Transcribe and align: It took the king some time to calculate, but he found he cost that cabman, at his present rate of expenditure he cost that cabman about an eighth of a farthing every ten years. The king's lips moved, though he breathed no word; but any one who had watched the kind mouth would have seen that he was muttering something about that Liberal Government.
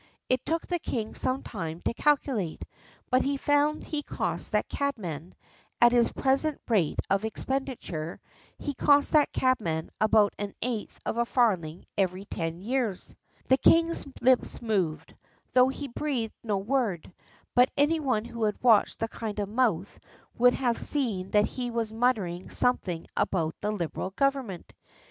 It 0.29 0.43
took 0.47 0.65
the 0.65 0.79
king 0.79 1.13
some 1.13 1.43
time 1.43 1.79
to 1.81 1.93
calculate, 1.93 2.65
but 3.11 3.21
he 3.21 3.37
found 3.37 3.83
he 3.83 4.01
cost 4.01 4.51
that 4.51 4.67
cabman, 4.67 5.35
at 5.79 5.91
his 5.91 6.11
present 6.11 6.59
rate 6.67 6.99
of 7.07 7.23
expenditure 7.23 8.19
he 8.57 8.73
cost 8.73 9.11
that 9.13 9.31
cabman 9.31 9.91
about 10.01 10.33
an 10.39 10.55
eighth 10.63 10.99
of 11.05 11.17
a 11.17 11.25
farthing 11.25 11.85
every 11.99 12.25
ten 12.25 12.61
years. 12.63 13.15
The 13.47 13.57
king's 13.59 14.07
lips 14.21 14.59
moved, 14.59 15.13
though 15.53 15.69
he 15.69 15.87
breathed 15.87 16.33
no 16.43 16.57
word; 16.57 17.13
but 17.53 17.69
any 17.77 17.99
one 17.99 18.25
who 18.25 18.45
had 18.45 18.57
watched 18.63 18.97
the 18.97 19.07
kind 19.07 19.37
mouth 19.49 19.99
would 20.35 20.55
have 20.55 20.79
seen 20.79 21.29
that 21.29 21.45
he 21.45 21.69
was 21.69 21.93
muttering 21.93 22.49
something 22.49 23.05
about 23.15 23.53
that 23.61 23.69
Liberal 23.69 24.09
Government. 24.09 24.73